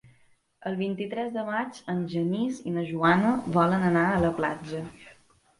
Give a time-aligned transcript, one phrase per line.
[0.69, 4.83] El vint-i-tres de maig en Genís i na Joana volen anar a la platja.